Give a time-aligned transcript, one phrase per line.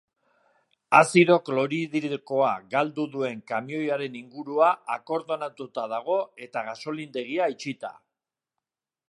[0.99, 7.95] Azido klorhidrikoa galdu duen kamioiaren ingurua akordonatuta dago eta gasolindegia itxita.